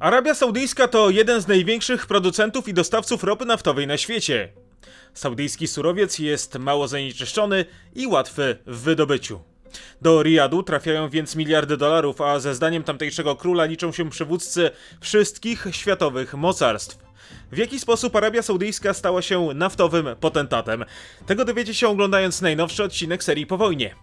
Arabia 0.00 0.34
Saudyjska 0.34 0.88
to 0.88 1.10
jeden 1.10 1.40
z 1.40 1.48
największych 1.48 2.06
producentów 2.06 2.68
i 2.68 2.74
dostawców 2.74 3.24
ropy 3.24 3.44
naftowej 3.44 3.86
na 3.86 3.96
świecie. 3.96 4.52
Saudyjski 5.14 5.68
surowiec 5.68 6.18
jest 6.18 6.58
mało 6.58 6.88
zanieczyszczony 6.88 7.64
i 7.94 8.06
łatwy 8.06 8.58
w 8.66 8.80
wydobyciu. 8.80 9.40
Do 10.02 10.22
Riyadu 10.22 10.62
trafiają 10.62 11.08
więc 11.08 11.36
miliardy 11.36 11.76
dolarów, 11.76 12.20
a 12.20 12.38
ze 12.38 12.54
zdaniem 12.54 12.82
tamtejszego 12.82 13.36
króla 13.36 13.64
liczą 13.64 13.92
się 13.92 14.10
przywódcy 14.10 14.70
wszystkich 15.00 15.66
światowych 15.70 16.34
mocarstw. 16.34 16.98
W 17.52 17.56
jaki 17.56 17.80
sposób 17.80 18.16
Arabia 18.16 18.42
Saudyjska 18.42 18.94
stała 18.94 19.22
się 19.22 19.48
naftowym 19.54 20.06
potentatem? 20.20 20.84
Tego 21.26 21.44
dowiecie 21.44 21.74
się 21.74 21.88
oglądając 21.88 22.42
najnowszy 22.42 22.84
odcinek 22.84 23.24
serii 23.24 23.46
po 23.46 23.56
wojnie. 23.58 23.94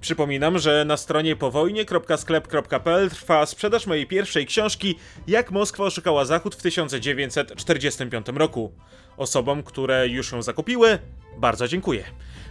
Przypominam, 0.00 0.58
że 0.58 0.84
na 0.84 0.96
stronie 0.96 1.36
powojnie.sklep.pl 1.36 3.10
trwa 3.10 3.46
sprzedaż 3.46 3.86
mojej 3.86 4.06
pierwszej 4.06 4.46
książki 4.46 4.98
Jak 5.26 5.50
Moskwa 5.50 5.84
oszukała 5.84 6.24
Zachód 6.24 6.54
w 6.54 6.62
1945 6.62 8.26
roku. 8.34 8.72
Osobom, 9.16 9.62
które 9.62 10.08
już 10.08 10.32
ją 10.32 10.42
zakupiły, 10.42 10.98
bardzo 11.36 11.68
dziękuję. 11.68 12.04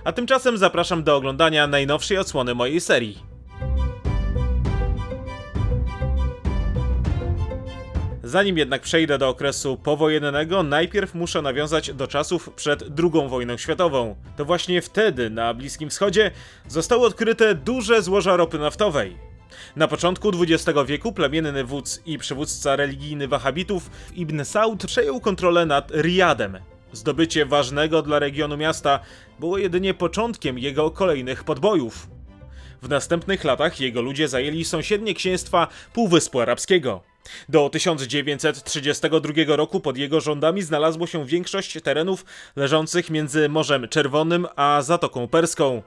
A 0.04 0.12
tymczasem 0.12 0.58
zapraszam 0.58 1.04
do 1.04 1.16
oglądania 1.16 1.68
najnowszej 1.68 2.18
odsłony 2.18 2.56
mojej 2.56 2.82
serii. 2.82 3.29
Zanim 8.30 8.58
jednak 8.58 8.82
przejdę 8.82 9.18
do 9.18 9.30
okresu 9.30 9.78
powojennego, 9.78 10.64
najpierw 10.64 11.14
muszę 11.16 11.42
nawiązać 11.42 11.94
do 11.94 12.08
czasów 12.08 12.50
przed 12.56 12.84
II 13.00 13.30
wojną 13.30 13.58
światową. 13.58 14.16
To 14.38 14.46
właśnie 14.46 14.82
wtedy 14.82 15.30
na 15.30 15.54
Bliskim 15.54 15.90
Wschodzie 15.90 16.32
zostały 16.68 17.06
odkryte 17.06 17.56
duże 17.56 18.02
złoża 18.02 18.38
ropy 18.38 18.60
naftowej. 18.60 19.18
Na 19.76 19.88
początku 19.88 20.32
XX 20.44 20.80
wieku 20.86 21.14
plemienny 21.14 21.64
wódz 21.64 22.02
i 22.06 22.18
przywódca 22.18 22.76
religijny 22.76 23.28
Wahabitów 23.28 23.90
Ibn 24.16 24.44
Saud 24.46 24.86
przejął 24.86 25.20
kontrolę 25.20 25.66
nad 25.66 25.92
Riyadem. 25.92 26.58
Zdobycie 26.94 27.46
ważnego 27.46 28.02
dla 28.02 28.20
regionu 28.20 28.58
miasta 28.58 29.00
było 29.40 29.58
jedynie 29.58 29.94
początkiem 29.94 30.60
jego 30.60 30.92
kolejnych 30.92 31.44
podbojów. 31.44 32.08
W 32.82 32.90
następnych 32.90 33.44
latach 33.44 33.80
jego 33.80 34.02
ludzie 34.02 34.28
zajęli 34.28 34.66
sąsiednie 34.66 35.14
księstwa 35.14 35.68
Półwyspu 35.94 36.40
Arabskiego. 36.40 37.09
Do 37.50 37.70
1932 37.70 39.56
roku 39.56 39.80
pod 39.80 39.98
jego 39.98 40.22
rządami 40.22 40.62
znalazło 40.62 41.08
się 41.08 41.26
większość 41.26 41.78
terenów 41.84 42.26
leżących 42.56 43.10
między 43.10 43.50
Morzem 43.50 43.88
Czerwonym 43.88 44.48
a 44.56 44.82
Zatoką 44.82 45.28
Perską. 45.28 45.82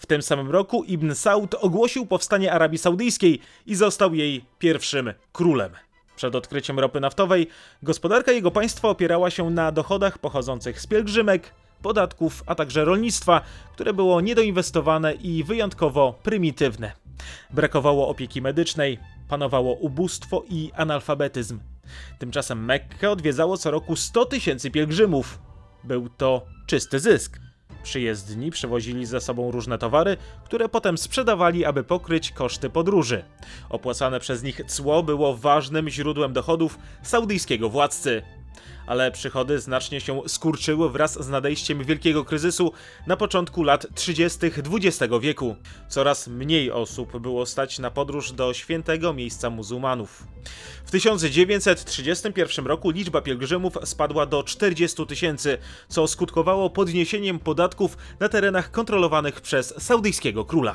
W 0.00 0.06
tym 0.06 0.22
samym 0.22 0.50
roku 0.50 0.84
Ibn 0.84 1.14
Saud 1.14 1.54
ogłosił 1.54 2.06
powstanie 2.06 2.52
Arabii 2.52 2.78
Saudyjskiej 2.78 3.40
i 3.66 3.74
został 3.74 4.14
jej 4.14 4.44
pierwszym 4.58 5.12
królem. 5.32 5.72
Przed 6.16 6.34
odkryciem 6.34 6.78
ropy 6.78 7.00
naftowej 7.00 7.48
gospodarka 7.82 8.32
jego 8.32 8.50
państwa 8.50 8.88
opierała 8.88 9.30
się 9.30 9.50
na 9.50 9.72
dochodach 9.72 10.18
pochodzących 10.18 10.80
z 10.80 10.86
pielgrzymek, 10.86 11.54
podatków, 11.82 12.42
a 12.46 12.54
także 12.54 12.84
rolnictwa, 12.84 13.40
które 13.72 13.92
było 13.92 14.20
niedoinwestowane 14.20 15.14
i 15.14 15.44
wyjątkowo 15.44 16.14
prymitywne. 16.22 16.92
Brakowało 17.50 18.08
opieki 18.08 18.42
medycznej, 18.42 18.98
panowało 19.28 19.74
ubóstwo 19.74 20.44
i 20.48 20.70
analfabetyzm. 20.76 21.60
Tymczasem 22.18 22.64
Mekkę 22.64 23.10
odwiedzało 23.10 23.56
co 23.56 23.70
roku 23.70 23.96
100 23.96 24.24
tysięcy 24.26 24.70
pielgrzymów. 24.70 25.38
Był 25.84 26.08
to 26.08 26.46
czysty 26.66 27.00
zysk. 27.00 27.40
Przyjezdni 27.82 28.50
przywozili 28.50 29.06
ze 29.06 29.20
sobą 29.20 29.50
różne 29.50 29.78
towary, 29.78 30.16
które 30.44 30.68
potem 30.68 30.98
sprzedawali, 30.98 31.64
aby 31.64 31.84
pokryć 31.84 32.30
koszty 32.30 32.70
podróży. 32.70 33.24
Opłacane 33.70 34.20
przez 34.20 34.42
nich 34.42 34.60
cło 34.66 35.02
było 35.02 35.36
ważnym 35.36 35.88
źródłem 35.88 36.32
dochodów 36.32 36.78
saudyjskiego 37.02 37.68
władcy 37.68 38.22
ale 38.86 39.10
przychody 39.10 39.60
znacznie 39.60 40.00
się 40.00 40.20
skurczyły 40.26 40.90
wraz 40.90 41.24
z 41.24 41.28
nadejściem 41.28 41.84
wielkiego 41.84 42.24
kryzysu 42.24 42.72
na 43.06 43.16
początku 43.16 43.62
lat 43.62 43.86
30. 43.94 44.38
XX 44.46 45.12
wieku. 45.20 45.56
Coraz 45.88 46.28
mniej 46.28 46.70
osób 46.70 47.18
było 47.18 47.46
stać 47.46 47.78
na 47.78 47.90
podróż 47.90 48.32
do 48.32 48.54
świętego 48.54 49.12
miejsca 49.12 49.50
muzułmanów. 49.50 50.26
W 50.84 50.90
1931 50.90 52.66
roku 52.66 52.90
liczba 52.90 53.20
pielgrzymów 53.20 53.78
spadła 53.84 54.26
do 54.26 54.42
40 54.42 55.06
tysięcy, 55.06 55.58
co 55.88 56.06
skutkowało 56.06 56.70
podniesieniem 56.70 57.38
podatków 57.38 57.96
na 58.20 58.28
terenach 58.28 58.70
kontrolowanych 58.70 59.40
przez 59.40 59.74
saudyjskiego 59.78 60.44
króla. 60.44 60.74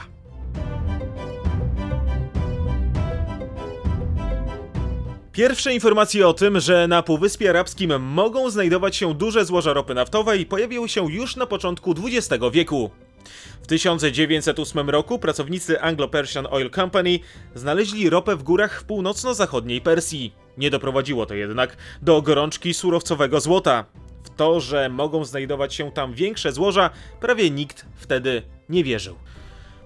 Pierwsze 5.40 5.74
informacje 5.74 6.28
o 6.28 6.34
tym, 6.34 6.60
że 6.60 6.88
na 6.88 7.04
Półwyspie 7.04 7.50
Arabskim 7.50 8.02
mogą 8.02 8.50
znajdować 8.50 8.96
się 8.96 9.14
duże 9.14 9.46
złoża 9.46 9.74
ropy 9.74 9.94
naftowej 9.94 10.46
pojawiły 10.46 10.90
się 10.90 11.14
już 11.14 11.36
na 11.36 11.46
początku 11.46 11.96
XX 12.06 12.44
wieku. 12.52 12.92
W 13.62 13.68
1908 13.68 14.90
roku 14.90 15.20
pracownicy 15.20 15.78
Anglo-Persian 15.82 16.48
Oil 16.52 16.70
Company 16.70 17.20
znaleźli 17.56 18.10
ropę 18.10 18.36
w 18.36 18.44
górach 18.44 18.82
w 18.82 18.84
północno-zachodniej 18.84 19.82
Persji. 19.82 20.34
Nie 20.58 20.70
doprowadziło 20.70 21.26
to 21.26 21.34
jednak 21.34 21.78
do 22.02 22.22
gorączki 22.22 22.74
surowcowego 22.74 23.40
złota. 23.40 23.86
W 24.24 24.30
to, 24.30 24.60
że 24.60 24.90
mogą 24.90 25.26
znajdować 25.26 25.74
się 25.74 25.92
tam 25.92 26.14
większe 26.14 26.52
złoża, 26.52 26.90
prawie 27.20 27.50
nikt 27.50 27.86
wtedy 27.96 28.42
nie 28.70 28.84
wierzył. 28.84 29.16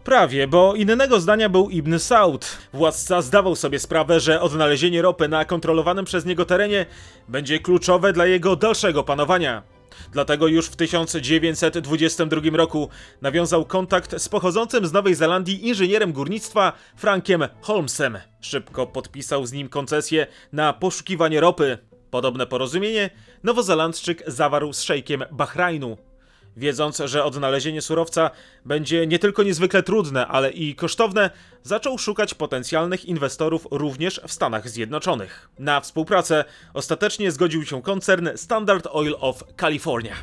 Prawie, 0.04 0.48
bo 0.48 0.76
innego 0.76 1.20
zdania 1.20 1.50
był 1.50 1.70
Ibn 1.70 2.00
Saud. 2.00 2.58
Władca 2.74 3.22
zdawał 3.22 3.56
sobie 3.56 3.80
sprawę, 3.80 4.20
że 4.20 4.42
odnalezienie 4.42 5.02
ropy 5.02 5.28
na 5.28 5.46
kontrolowanym 5.46 6.06
przez 6.06 6.26
niego 6.26 6.46
terenie 6.46 6.86
będzie 7.28 7.60
kluczowe 7.60 8.14
dla 8.14 8.26
jego 8.26 8.56
dalszego 8.56 9.04
panowania. 9.04 9.64
Dlatego 10.12 10.48
już 10.48 10.68
w 10.68 10.76
1922 10.76 12.58
roku 12.58 12.90
nawiązał 13.22 13.66
kontakt 13.66 14.22
z 14.22 14.30
pochodzącym 14.30 14.88
z 14.88 14.94
Nowej 14.94 15.16
Zelandii 15.16 15.68
inżynierem 15.68 16.14
górnictwa 16.14 16.74
Frankiem 16.96 17.44
Holmesem. 17.62 18.18
Szybko 18.42 18.88
podpisał 18.88 19.46
z 19.46 19.52
nim 19.52 19.70
koncesję 19.70 20.28
na 20.54 20.74
poszukiwanie 20.74 21.40
ropy. 21.40 21.78
Podobne 22.12 22.48
porozumienie 22.48 23.10
Nowozelandczyk 23.44 24.24
zawarł 24.28 24.74
z 24.74 24.82
szejkiem 24.82 25.24
Bahrajnu. 25.32 26.13
Wiedząc, 26.58 27.02
że 27.06 27.24
odnalezienie 27.24 27.82
surowca 27.82 28.32
będzie 28.66 29.08
nie 29.08 29.20
tylko 29.20 29.44
niezwykle 29.44 29.84
trudne, 29.84 30.28
ale 30.28 30.52
i 30.52 30.76
kosztowne, 30.76 31.30
zaczął 31.64 31.98
szukać 31.98 32.34
potencjalnych 32.34 33.06
inwestorów 33.06 33.68
również 33.72 34.22
w 34.28 34.32
Stanach 34.32 34.70
Zjednoczonych. 34.70 35.50
Na 35.60 35.82
współpracę 35.82 36.46
ostatecznie 36.74 37.32
zgodził 37.32 37.66
się 37.66 37.82
koncern 37.82 38.30
Standard 38.36 38.88
Oil 38.92 39.16
of 39.20 39.44
California. 39.62 40.16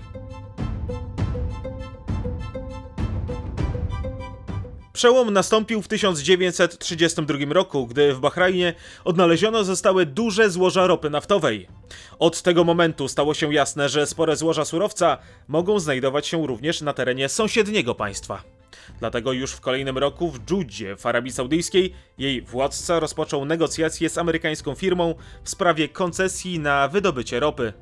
Przełom 5.00 5.32
nastąpił 5.32 5.82
w 5.82 5.88
1932 5.88 7.38
roku, 7.50 7.86
gdy 7.86 8.14
w 8.14 8.20
Bahrajnie 8.20 8.74
odnaleziono 9.04 9.64
zostały 9.64 10.06
duże 10.06 10.50
złoża 10.50 10.86
ropy 10.86 11.10
naftowej. 11.10 11.68
Od 12.18 12.42
tego 12.42 12.64
momentu 12.64 13.08
stało 13.08 13.34
się 13.34 13.54
jasne, 13.54 13.88
że 13.88 14.06
spore 14.06 14.36
złoża 14.36 14.64
surowca 14.64 15.18
mogą 15.48 15.78
znajdować 15.78 16.26
się 16.26 16.46
również 16.46 16.80
na 16.80 16.92
terenie 16.92 17.28
sąsiedniego 17.28 17.94
państwa. 17.94 18.42
Dlatego 18.98 19.32
już 19.32 19.52
w 19.52 19.60
kolejnym 19.60 19.98
roku 19.98 20.30
w 20.30 20.40
Dżudzie 20.40 20.96
w 20.96 21.06
Arabii 21.06 21.32
Saudyjskiej 21.32 21.94
jej 22.18 22.42
władca 22.42 23.00
rozpoczął 23.00 23.44
negocjacje 23.44 24.08
z 24.08 24.18
amerykańską 24.18 24.74
firmą 24.74 25.14
w 25.44 25.50
sprawie 25.50 25.88
koncesji 25.88 26.58
na 26.58 26.88
wydobycie 26.88 27.40
ropy. 27.40 27.72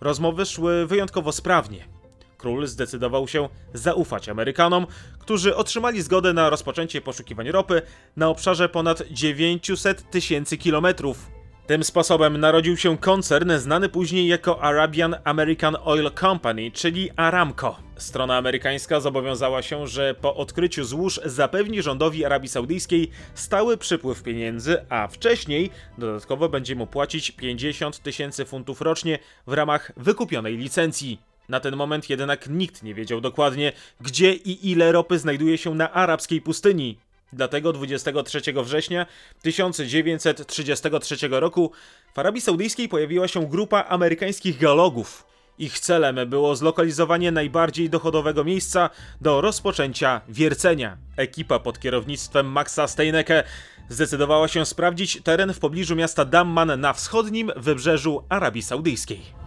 Rozmowy 0.00 0.46
szły 0.46 0.86
wyjątkowo 0.86 1.32
sprawnie 1.32 1.99
król 2.40 2.66
zdecydował 2.66 3.28
się 3.28 3.48
zaufać 3.74 4.28
Amerykanom, 4.28 4.86
którzy 5.18 5.56
otrzymali 5.56 6.02
zgodę 6.02 6.32
na 6.32 6.50
rozpoczęcie 6.50 7.00
poszukiwań 7.00 7.50
ropy 7.50 7.82
na 8.16 8.28
obszarze 8.28 8.68
ponad 8.68 9.02
900 9.10 10.10
tysięcy 10.10 10.58
kilometrów. 10.58 11.30
Tym 11.66 11.84
sposobem 11.84 12.36
narodził 12.36 12.76
się 12.76 12.98
koncern 12.98 13.52
znany 13.58 13.88
później 13.88 14.26
jako 14.26 14.62
Arabian 14.62 15.16
American 15.24 15.76
Oil 15.84 16.10
Company, 16.20 16.70
czyli 16.70 17.10
Aramco. 17.16 17.76
Strona 17.96 18.36
amerykańska 18.36 19.00
zobowiązała 19.00 19.62
się, 19.62 19.86
że 19.86 20.14
po 20.14 20.36
odkryciu 20.36 20.84
złóż 20.84 21.20
zapewni 21.24 21.82
rządowi 21.82 22.24
Arabii 22.24 22.48
Saudyjskiej 22.48 23.10
stały 23.34 23.76
przypływ 23.76 24.22
pieniędzy, 24.22 24.84
a 24.88 25.08
wcześniej 25.08 25.70
dodatkowo 25.98 26.48
będzie 26.48 26.74
mu 26.76 26.86
płacić 26.86 27.30
50 27.30 28.02
tysięcy 28.02 28.44
funtów 28.44 28.80
rocznie 28.80 29.18
w 29.46 29.52
ramach 29.52 29.92
wykupionej 29.96 30.56
licencji. 30.56 31.29
Na 31.50 31.60
ten 31.60 31.76
moment 31.76 32.10
jednak 32.10 32.48
nikt 32.48 32.82
nie 32.82 32.94
wiedział 32.94 33.20
dokładnie, 33.20 33.72
gdzie 34.00 34.34
i 34.34 34.70
ile 34.70 34.92
ropy 34.92 35.18
znajduje 35.18 35.58
się 35.58 35.74
na 35.74 35.92
arabskiej 35.92 36.40
pustyni. 36.40 36.98
Dlatego 37.32 37.72
23 37.72 38.40
września 38.64 39.06
1933 39.42 41.28
roku 41.30 41.72
w 42.14 42.18
Arabii 42.18 42.40
Saudyjskiej 42.40 42.88
pojawiła 42.88 43.28
się 43.28 43.48
grupa 43.48 43.84
amerykańskich 43.88 44.58
geologów. 44.58 45.26
Ich 45.58 45.80
celem 45.80 46.30
było 46.30 46.56
zlokalizowanie 46.56 47.32
najbardziej 47.32 47.90
dochodowego 47.90 48.44
miejsca 48.44 48.90
do 49.20 49.40
rozpoczęcia 49.40 50.20
wiercenia. 50.28 50.96
Ekipa 51.16 51.58
pod 51.58 51.78
kierownictwem 51.78 52.46
Maxa 52.46 52.88
Steinecke 52.88 53.44
zdecydowała 53.88 54.48
się 54.48 54.66
sprawdzić 54.66 55.20
teren 55.24 55.52
w 55.52 55.58
pobliżu 55.58 55.96
miasta 55.96 56.24
Damman 56.24 56.80
na 56.80 56.92
wschodnim 56.92 57.52
wybrzeżu 57.56 58.24
Arabii 58.28 58.62
Saudyjskiej. 58.62 59.39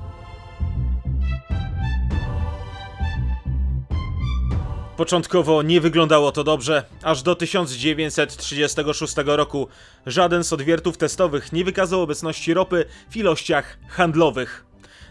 Początkowo 4.98 5.62
nie 5.62 5.81
wyglądało 5.81 6.31
to 6.31 6.44
dobrze, 6.44 6.84
aż 7.04 7.22
do 7.22 7.36
1936 7.36 9.16
roku 9.25 9.68
żaden 10.06 10.44
z 10.44 10.54
odwiertów 10.54 10.98
testowych 10.98 11.54
nie 11.54 11.63
wykazał 11.63 12.01
obecności 12.01 12.54
ropy 12.54 12.86
w 13.10 13.18
ilościach 13.18 13.78
handlowych. 13.88 14.66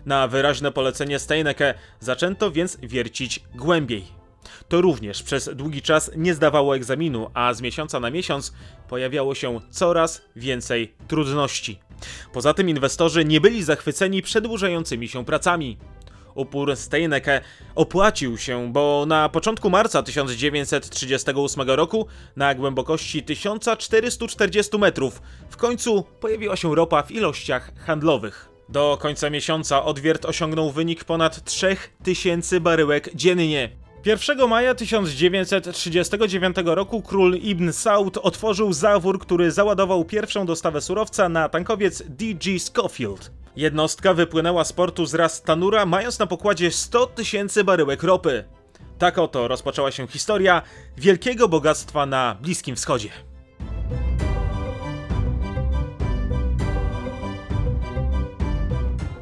Na 0.06 0.28
wyraźne 0.28 0.72
polecenie 0.72 1.18
Steinecke 1.18 1.74
zaczęto 2.00 2.50
więc 2.50 2.78
wiercić 2.82 3.40
głębiej. 3.54 4.04
To 4.68 4.80
również 4.80 5.22
przez 5.22 5.50
długi 5.54 5.82
czas 5.82 6.10
nie 6.16 6.34
zdawało 6.34 6.76
egzaminu, 6.76 7.30
a 7.34 7.54
z 7.54 7.60
miesiąca 7.60 8.00
na 8.00 8.10
miesiąc 8.10 8.52
pojawiało 8.88 9.34
się 9.34 9.60
coraz 9.70 10.22
więcej 10.36 10.94
trudności. 11.08 11.78
Poza 12.32 12.54
tym 12.54 12.68
inwestorzy 12.68 13.24
nie 13.24 13.40
byli 13.40 13.62
zachwyceni 13.62 14.22
przedłużającymi 14.22 15.08
się 15.08 15.24
pracami. 15.24 15.78
Upór 16.34 16.76
Steinecke 16.76 17.40
opłacił 17.74 18.38
się, 18.38 18.72
bo 18.72 19.04
na 19.06 19.28
początku 19.28 19.70
marca 19.70 20.02
1938 20.02 21.70
roku, 21.70 22.06
na 22.36 22.54
głębokości 22.54 23.22
1440 23.22 24.78
metrów, 24.78 25.22
w 25.50 25.56
końcu 25.56 26.04
pojawiła 26.20 26.56
się 26.56 26.74
ropa 26.74 27.02
w 27.02 27.10
ilościach 27.10 27.72
handlowych. 27.86 28.48
Do 28.68 28.98
końca 29.00 29.30
miesiąca 29.30 29.84
odwiert 29.84 30.24
osiągnął 30.24 30.70
wynik 30.70 31.04
ponad 31.04 31.44
3000 31.44 32.60
baryłek 32.60 33.14
dziennie. 33.14 33.68
1 34.04 34.48
maja 34.48 34.74
1939 34.74 36.56
roku 36.64 37.02
król 37.02 37.36
Ibn 37.36 37.72
Saud 37.72 38.18
otworzył 38.18 38.72
zawór, 38.72 39.18
który 39.18 39.50
załadował 39.50 40.04
pierwszą 40.04 40.46
dostawę 40.46 40.80
surowca 40.80 41.28
na 41.28 41.48
tankowiec 41.48 42.02
DG 42.08 42.58
Schofield. 42.58 43.41
Jednostka 43.56 44.14
wypłynęła 44.14 44.64
z 44.64 44.72
portu 44.72 45.06
z 45.06 45.14
Ras 45.14 45.42
Tanura, 45.42 45.86
mając 45.86 46.18
na 46.18 46.26
pokładzie 46.26 46.70
100 46.70 47.06
tysięcy 47.06 47.64
baryłek 47.64 48.02
ropy. 48.02 48.44
Tak 48.98 49.18
oto 49.18 49.48
rozpoczęła 49.48 49.90
się 49.90 50.06
historia 50.06 50.62
wielkiego 50.96 51.48
bogactwa 51.48 52.06
na 52.06 52.36
Bliskim 52.42 52.76
Wschodzie. 52.76 53.10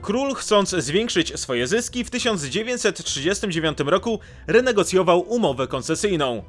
Król, 0.02 0.34
chcąc 0.34 0.70
zwiększyć 0.70 1.40
swoje 1.40 1.66
zyski, 1.66 2.04
w 2.04 2.10
1939 2.10 3.78
roku 3.86 4.20
renegocjował 4.46 5.20
umowę 5.20 5.66
koncesyjną. 5.66 6.42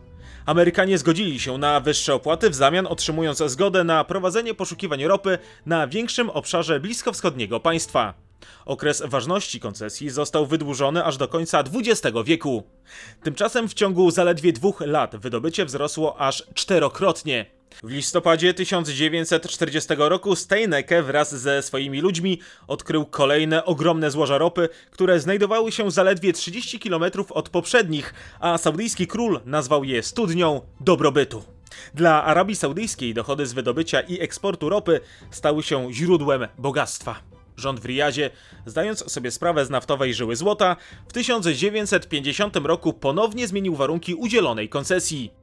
Amerykanie 0.46 0.98
zgodzili 0.98 1.40
się 1.40 1.58
na 1.58 1.80
wyższe 1.80 2.14
opłaty, 2.14 2.50
w 2.50 2.56
zamian 2.56 2.88
otrzymując 2.88 3.38
zgodę 3.46 3.84
na 3.84 4.04
prowadzenie 4.04 4.54
poszukiwań 4.54 5.04
ropy 5.04 5.38
na 5.66 5.88
większym 5.88 6.30
obszarze 6.30 6.80
bliskowschodniego 6.80 7.60
państwa. 7.60 8.14
Okres 8.66 9.04
ważności 9.06 9.60
koncesji 9.60 10.10
został 10.10 10.46
wydłużony 10.46 11.06
aż 11.06 11.18
do 11.18 11.28
końca 11.28 11.64
XX 11.74 12.18
wieku. 12.26 12.64
Tymczasem 13.24 13.70
w 13.70 13.74
ciągu 13.74 14.12
zaledwie 14.12 14.54
dwóch 14.54 14.82
lat 14.82 15.16
wydobycie 15.16 15.66
wzrosło 15.66 16.20
aż 16.22 16.44
czterokrotnie. 16.54 17.61
W 17.84 17.90
listopadzie 17.90 18.54
1940 18.54 19.90
roku 19.98 20.36
Steinecke 20.36 21.04
wraz 21.04 21.36
ze 21.36 21.62
swoimi 21.62 22.02
ludźmi 22.02 22.40
odkrył 22.68 23.06
kolejne 23.06 23.66
ogromne 23.66 24.12
złoża 24.12 24.38
ropy, 24.38 24.70
które 24.92 25.20
znajdowały 25.20 25.72
się 25.72 25.92
zaledwie 25.92 26.34
30 26.34 26.80
km 26.80 27.04
od 27.30 27.50
poprzednich, 27.50 28.14
a 28.40 28.58
saudyjski 28.58 29.08
król 29.08 29.40
nazwał 29.46 29.84
je 29.84 30.04
studnią 30.04 30.62
dobrobytu. 30.80 31.44
Dla 31.94 32.24
Arabii 32.24 32.56
Saudyjskiej 32.56 33.14
dochody 33.14 33.46
z 33.46 33.54
wydobycia 33.54 34.02
i 34.02 34.22
eksportu 34.22 34.70
ropy 34.70 35.00
stały 35.32 35.64
się 35.64 35.94
źródłem 35.94 36.48
bogactwa. 36.58 37.16
Rząd 37.58 37.80
w 37.80 37.86
Riyadzie, 37.86 38.30
zdając 38.66 39.12
sobie 39.12 39.32
sprawę 39.32 39.66
z 39.66 39.70
naftowej 39.70 40.14
żyły 40.14 40.36
złota, 40.36 40.76
w 41.08 41.14
1950 41.14 42.56
roku 42.56 42.94
ponownie 42.94 43.48
zmienił 43.48 43.76
warunki 43.76 44.16
udzielonej 44.16 44.70
koncesji. 44.70 45.41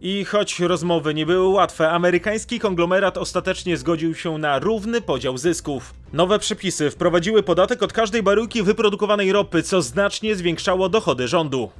I 0.00 0.24
choć 0.24 0.60
rozmowy 0.60 1.14
nie 1.14 1.26
były 1.26 1.48
łatwe, 1.48 1.90
amerykański 1.90 2.60
konglomerat 2.60 3.18
ostatecznie 3.18 3.76
zgodził 3.76 4.14
się 4.14 4.38
na 4.38 4.58
równy 4.58 5.00
podział 5.00 5.38
zysków. 5.38 5.94
Nowe 6.12 6.38
przepisy 6.38 6.90
wprowadziły 6.90 7.42
podatek 7.42 7.82
od 7.82 7.92
każdej 7.92 8.22
baryłki 8.22 8.62
wyprodukowanej 8.62 9.32
ropy, 9.32 9.62
co 9.62 9.82
znacznie 9.82 10.36
zwiększało 10.36 10.88
dochody 10.88 11.28
rządu. 11.28 11.70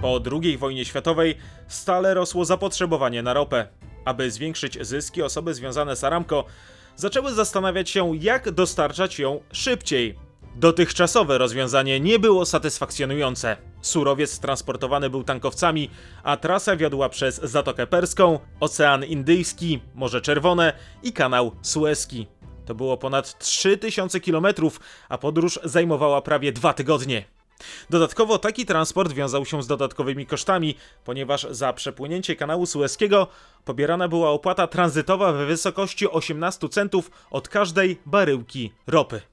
Po 0.00 0.20
II 0.32 0.58
wojnie 0.58 0.84
światowej 0.84 1.36
stale 1.68 2.14
rosło 2.14 2.44
zapotrzebowanie 2.44 3.22
na 3.22 3.32
ropę. 3.32 3.68
Aby 4.04 4.30
zwiększyć 4.30 4.86
zyski, 4.86 5.22
osoby 5.22 5.54
związane 5.54 5.96
z 5.96 6.04
Aramco 6.04 6.44
zaczęły 6.96 7.32
zastanawiać 7.32 7.90
się, 7.90 8.16
jak 8.16 8.50
dostarczać 8.50 9.18
ją 9.18 9.40
szybciej. 9.52 10.31
Dotychczasowe 10.56 11.38
rozwiązanie 11.38 12.00
nie 12.00 12.18
było 12.18 12.46
satysfakcjonujące. 12.46 13.56
Surowiec 13.80 14.38
transportowany 14.38 15.10
był 15.10 15.24
tankowcami, 15.24 15.90
a 16.22 16.36
trasa 16.36 16.76
wiodła 16.76 17.08
przez 17.08 17.40
Zatokę 17.42 17.86
Perską, 17.86 18.38
Ocean 18.60 19.04
Indyjski, 19.04 19.80
Morze 19.94 20.20
Czerwone 20.20 20.72
i 21.02 21.12
kanał 21.12 21.52
Suezki. 21.62 22.26
To 22.66 22.74
było 22.74 22.96
ponad 22.96 23.38
3000 23.38 24.20
km, 24.20 24.46
a 25.08 25.18
podróż 25.18 25.58
zajmowała 25.64 26.22
prawie 26.22 26.52
dwa 26.52 26.74
tygodnie. 26.74 27.24
Dodatkowo 27.90 28.38
taki 28.38 28.66
transport 28.66 29.12
wiązał 29.12 29.44
się 29.44 29.62
z 29.62 29.66
dodatkowymi 29.66 30.26
kosztami, 30.26 30.74
ponieważ 31.04 31.46
za 31.50 31.72
przepłynięcie 31.72 32.36
kanału 32.36 32.66
Suezkiego 32.66 33.26
pobierana 33.64 34.08
była 34.08 34.30
opłata 34.30 34.66
tranzytowa 34.66 35.32
w 35.32 35.36
wysokości 35.36 36.10
18 36.10 36.68
centów 36.68 37.10
od 37.30 37.48
każdej 37.48 38.00
baryłki 38.06 38.72
ropy. 38.86 39.31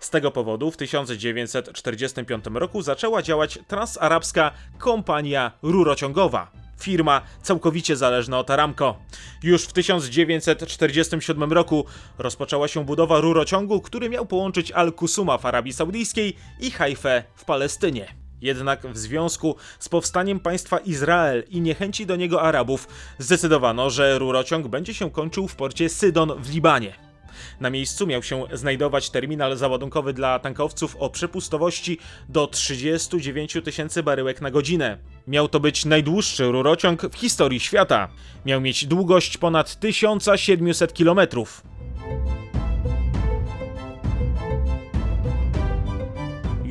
Z 0.00 0.10
tego 0.10 0.30
powodu 0.30 0.70
w 0.70 0.76
1945 0.76 2.44
roku 2.54 2.82
zaczęła 2.82 3.22
działać 3.22 3.58
transarabska 3.68 4.50
kompania 4.78 5.52
rurociągowa. 5.62 6.50
Firma 6.80 7.22
całkowicie 7.42 7.96
zależna 7.96 8.38
od 8.38 8.50
Aramco. 8.50 8.96
Już 9.42 9.62
w 9.62 9.72
1947 9.72 11.52
roku 11.52 11.84
rozpoczęła 12.18 12.68
się 12.68 12.84
budowa 12.84 13.20
rurociągu, 13.20 13.80
który 13.80 14.08
miał 14.08 14.26
połączyć 14.26 14.72
Al-Kusuma 14.72 15.38
w 15.38 15.46
Arabii 15.46 15.72
Saudyjskiej 15.72 16.36
i 16.60 16.70
Haifę 16.70 17.24
w 17.34 17.44
Palestynie. 17.44 18.14
Jednak 18.40 18.86
w 18.86 18.98
związku 18.98 19.56
z 19.78 19.88
powstaniem 19.88 20.40
państwa 20.40 20.78
Izrael 20.78 21.44
i 21.48 21.60
niechęci 21.60 22.06
do 22.06 22.16
niego 22.16 22.42
Arabów 22.42 22.88
zdecydowano, 23.18 23.90
że 23.90 24.18
rurociąg 24.18 24.68
będzie 24.68 24.94
się 24.94 25.10
kończył 25.10 25.48
w 25.48 25.56
porcie 25.56 25.88
Sydon 25.88 26.42
w 26.42 26.54
Libanie. 26.54 27.13
Na 27.60 27.70
miejscu 27.70 28.06
miał 28.06 28.22
się 28.22 28.44
znajdować 28.52 29.10
terminal 29.10 29.56
załadunkowy 29.56 30.12
dla 30.12 30.38
tankowców 30.38 30.96
o 30.96 31.10
przepustowości 31.10 31.98
do 32.28 32.46
39 32.46 33.56
tysięcy 33.64 34.02
baryłek 34.02 34.40
na 34.40 34.50
godzinę. 34.50 34.98
Miał 35.28 35.48
to 35.48 35.60
być 35.60 35.84
najdłuższy 35.84 36.44
rurociąg 36.44 37.02
w 37.02 37.14
historii 37.14 37.60
świata. 37.60 38.08
Miał 38.46 38.60
mieć 38.60 38.86
długość 38.86 39.38
ponad 39.38 39.80
1700 39.80 40.94
kilometrów. 40.94 41.73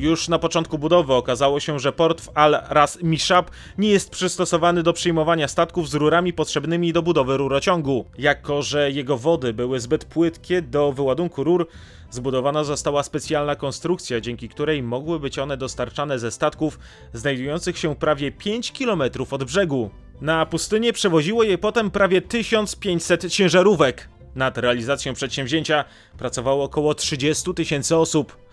Już 0.04 0.28
na 0.28 0.38
początku 0.38 0.78
budowy 0.78 1.14
okazało 1.14 1.60
się, 1.60 1.78
że 1.78 1.92
port 1.92 2.20
w 2.20 2.30
Al-Ras 2.34 3.02
Mishab 3.02 3.50
nie 3.78 3.88
jest 3.88 4.10
przystosowany 4.10 4.82
do 4.82 4.92
przyjmowania 4.92 5.48
statków 5.48 5.88
z 5.90 5.94
rurami 5.94 6.32
potrzebnymi 6.32 6.92
do 6.92 7.02
budowy 7.02 7.36
rurociągu. 7.36 8.04
Jako, 8.18 8.62
że 8.62 8.90
jego 8.90 9.18
wody 9.18 9.52
były 9.52 9.80
zbyt 9.80 10.04
płytkie 10.04 10.62
do 10.62 10.92
wyładunku 10.92 11.44
rur, 11.44 11.68
zbudowana 12.10 12.64
została 12.64 13.02
specjalna 13.02 13.56
konstrukcja, 13.56 14.20
dzięki 14.20 14.48
której 14.48 14.82
mogły 14.82 15.20
być 15.20 15.38
one 15.38 15.56
dostarczane 15.56 16.18
ze 16.18 16.30
statków 16.30 16.78
znajdujących 17.12 17.78
się 17.78 17.96
prawie 17.96 18.32
5 18.32 18.72
km 18.72 19.02
od 19.30 19.44
brzegu. 19.44 19.90
Na 20.20 20.46
pustynię 20.46 20.92
przewoziło 20.92 21.42
je 21.42 21.58
potem 21.58 21.90
prawie 21.90 22.22
1500 22.22 23.32
ciężarówek. 23.32 24.08
Nad 24.34 24.58
realizacją 24.58 25.14
przedsięwzięcia 25.14 25.84
pracowało 26.18 26.64
około 26.64 26.94
30 26.94 27.54
tysięcy 27.54 27.96
osób. 27.96 28.44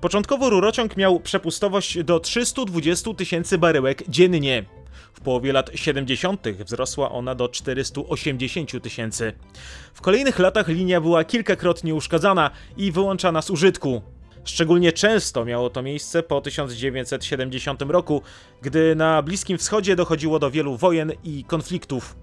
Początkowo 0.00 0.50
rurociąg 0.50 0.96
miał 0.96 1.20
przepustowość 1.20 2.02
do 2.04 2.20
320 2.20 3.14
tysięcy 3.14 3.58
baryłek 3.58 4.02
dziennie. 4.08 4.64
W 5.12 5.20
połowie 5.20 5.52
lat 5.52 5.70
70. 5.74 6.48
wzrosła 6.48 7.10
ona 7.10 7.34
do 7.34 7.48
480 7.48 8.82
tysięcy. 8.82 9.32
W 9.94 10.00
kolejnych 10.00 10.38
latach 10.38 10.68
linia 10.68 11.00
była 11.00 11.24
kilkakrotnie 11.24 11.94
uszkadzana 11.94 12.50
i 12.76 12.92
wyłączana 12.92 13.42
z 13.42 13.50
użytku. 13.50 14.02
Szczególnie 14.44 14.92
często 14.92 15.44
miało 15.44 15.70
to 15.70 15.82
miejsce 15.82 16.22
po 16.22 16.40
1970 16.40 17.82
roku, 17.82 18.22
gdy 18.62 18.94
na 18.96 19.22
Bliskim 19.22 19.58
Wschodzie 19.58 19.96
dochodziło 19.96 20.38
do 20.38 20.50
wielu 20.50 20.76
wojen 20.76 21.12
i 21.24 21.44
konfliktów. 21.44 22.16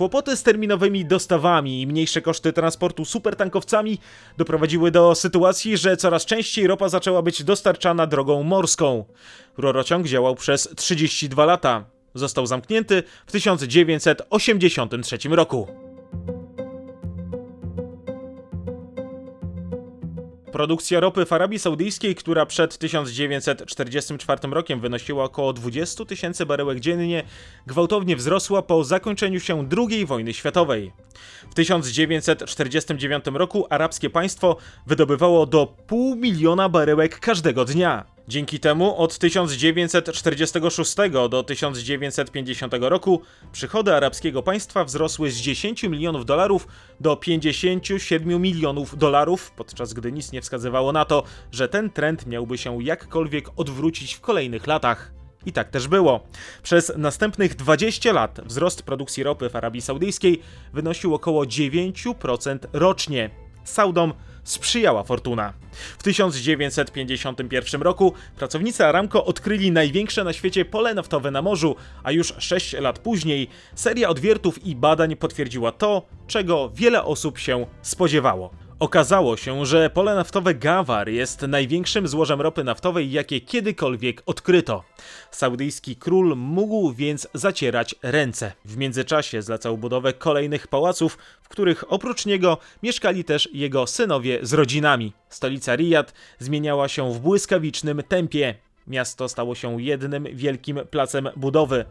Kłopoty 0.00 0.36
z 0.36 0.42
terminowymi 0.42 1.04
dostawami 1.04 1.82
i 1.82 1.86
mniejsze 1.86 2.22
koszty 2.22 2.52
transportu 2.52 3.04
supertankowcami 3.04 3.98
doprowadziły 4.38 4.90
do 4.90 5.14
sytuacji, 5.14 5.76
że 5.76 5.96
coraz 5.96 6.26
częściej 6.26 6.66
ropa 6.66 6.88
zaczęła 6.88 7.22
być 7.22 7.44
dostarczana 7.44 8.06
drogą 8.06 8.42
morską. 8.42 9.04
Rurociąg 9.56 10.06
działał 10.06 10.34
przez 10.34 10.68
32 10.76 11.44
lata. 11.44 11.84
Został 12.14 12.46
zamknięty 12.46 13.02
w 13.26 13.32
1983 13.32 15.18
roku. 15.28 15.89
Produkcja 20.52 21.00
ropy 21.00 21.26
w 21.26 21.32
Arabii 21.32 21.58
Saudyjskiej, 21.58 22.14
która 22.14 22.46
przed 22.46 22.78
1944 22.78 24.40
rokiem 24.50 24.80
wynosiła 24.80 25.24
około 25.24 25.52
20 25.52 26.04
tysięcy 26.04 26.46
baryłek 26.46 26.80
dziennie, 26.80 27.22
gwałtownie 27.66 28.16
wzrosła 28.16 28.62
po 28.62 28.84
zakończeniu 28.84 29.40
się 29.40 29.68
II 29.90 30.06
wojny 30.06 30.34
światowej. 30.34 30.92
W 31.50 31.54
1949 31.54 33.24
roku 33.34 33.66
arabskie 33.70 34.10
państwo 34.10 34.56
wydobywało 34.86 35.46
do 35.46 35.66
pół 35.86 36.16
miliona 36.16 36.68
baryłek 36.68 37.20
każdego 37.20 37.64
dnia. 37.64 38.04
Dzięki 38.30 38.60
temu 38.60 38.96
od 38.96 39.18
1946 39.18 40.96
do 41.30 41.42
1950 41.42 42.74
roku 42.80 43.22
przychody 43.52 43.94
arabskiego 43.94 44.42
państwa 44.42 44.84
wzrosły 44.84 45.30
z 45.30 45.36
10 45.36 45.82
milionów 45.82 46.26
dolarów 46.26 46.68
do 47.00 47.16
57 47.16 48.42
milionów 48.42 48.98
dolarów, 48.98 49.50
podczas 49.50 49.92
gdy 49.92 50.12
nic 50.12 50.32
nie 50.32 50.42
wskazywało 50.42 50.92
na 50.92 51.04
to, 51.04 51.22
że 51.52 51.68
ten 51.68 51.90
trend 51.90 52.26
miałby 52.26 52.58
się 52.58 52.82
jakkolwiek 52.82 53.48
odwrócić 53.56 54.14
w 54.14 54.20
kolejnych 54.20 54.66
latach. 54.66 55.12
I 55.46 55.52
tak 55.52 55.70
też 55.70 55.88
było. 55.88 56.20
Przez 56.62 56.92
następnych 56.96 57.56
20 57.56 58.12
lat 58.12 58.40
wzrost 58.44 58.82
produkcji 58.82 59.22
ropy 59.22 59.48
w 59.50 59.56
Arabii 59.56 59.82
Saudyjskiej 59.82 60.42
wynosił 60.72 61.14
około 61.14 61.44
9% 61.44 62.58
rocznie. 62.72 63.49
Saudom 63.64 64.12
sprzyjała 64.44 65.02
fortuna. 65.02 65.52
W 65.98 66.02
1951 66.02 67.82
roku 67.82 68.12
pracownicy 68.36 68.86
Aramco 68.86 69.24
odkryli 69.24 69.70
największe 69.70 70.24
na 70.24 70.32
świecie 70.32 70.64
pole 70.64 70.94
naftowe 70.94 71.30
na 71.30 71.42
morzu, 71.42 71.76
a 72.02 72.12
już 72.12 72.34
6 72.38 72.72
lat 72.72 72.98
później 72.98 73.48
seria 73.74 74.08
odwiertów 74.08 74.66
i 74.66 74.76
badań 74.76 75.16
potwierdziła 75.16 75.72
to, 75.72 76.06
czego 76.26 76.70
wiele 76.74 77.04
osób 77.04 77.38
się 77.38 77.66
spodziewało. 77.82 78.50
Okazało 78.80 79.36
się, 79.36 79.66
że 79.66 79.90
pole 79.90 80.14
naftowe 80.14 80.54
Gawar 80.54 81.08
jest 81.08 81.42
największym 81.42 82.08
złożem 82.08 82.40
ropy 82.40 82.64
naftowej, 82.64 83.10
jakie 83.10 83.40
kiedykolwiek 83.40 84.22
odkryto. 84.26 84.84
Saudyjski 85.30 85.96
król 85.96 86.36
mógł 86.36 86.92
więc 86.92 87.28
zacierać 87.34 87.94
ręce. 88.02 88.52
W 88.64 88.76
międzyczasie 88.76 89.42
zlecał 89.42 89.78
budowę 89.78 90.12
kolejnych 90.12 90.68
pałaców, 90.68 91.18
w 91.42 91.48
których 91.48 91.92
oprócz 91.92 92.26
niego 92.26 92.58
mieszkali 92.82 93.24
też 93.24 93.48
jego 93.52 93.86
synowie 93.86 94.38
z 94.42 94.52
rodzinami. 94.52 95.12
Stolica 95.28 95.76
Riyad 95.76 96.12
zmieniała 96.38 96.88
się 96.88 97.12
w 97.12 97.20
błyskawicznym 97.20 98.02
tempie. 98.08 98.54
Miasto 98.86 99.28
stało 99.28 99.54
się 99.54 99.82
jednym 99.82 100.24
wielkim 100.32 100.80
placem 100.90 101.28
budowy. 101.36 101.84